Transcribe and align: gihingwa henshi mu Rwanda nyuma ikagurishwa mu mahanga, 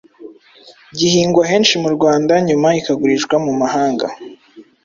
gihingwa 0.97 1.41
henshi 1.51 1.73
mu 1.83 1.89
Rwanda 1.95 2.33
nyuma 2.47 2.67
ikagurishwa 2.79 3.35
mu 3.45 3.53
mahanga, 3.61 4.05